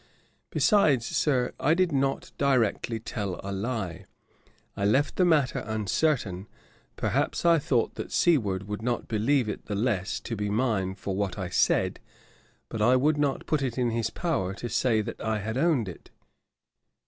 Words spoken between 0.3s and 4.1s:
Besides, Sir, I did not directly tell a lie: